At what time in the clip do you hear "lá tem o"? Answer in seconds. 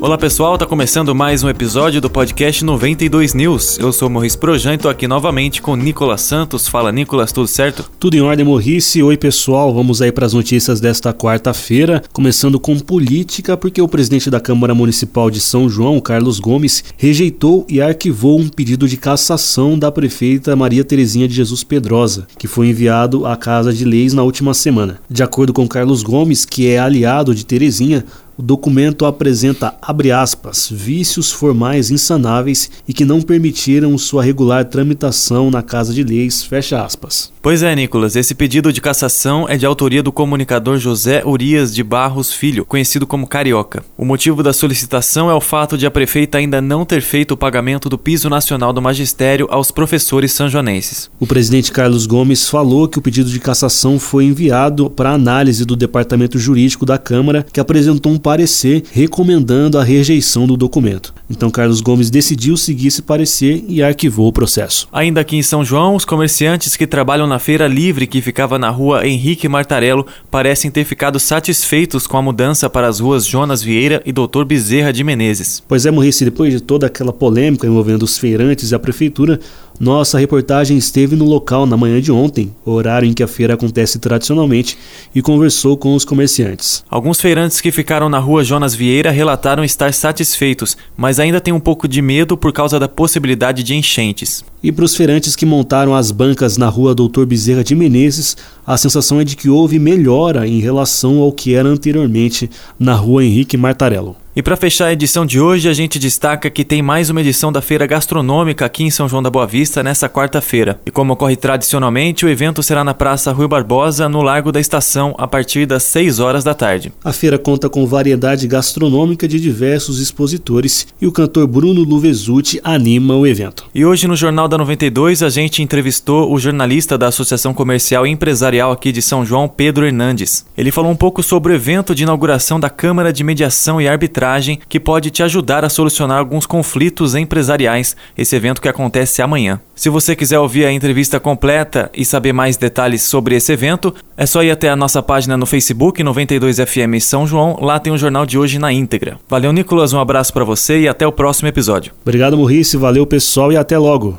147.60-147.98